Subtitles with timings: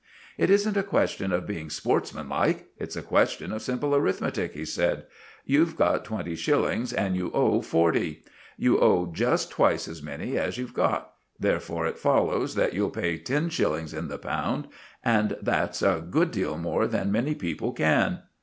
[0.35, 5.05] "It isn't a question of being sportsmanlike, it's a question of simple arithmetic," he said.
[5.45, 8.23] "You've got twenty shillings, and you owe forty;
[8.57, 13.19] you owe just twice as many as you've got; therefore it follows that you'll pay
[13.19, 14.67] ten shillings in the pound;
[15.05, 18.21] and that's a good deal more than many people can."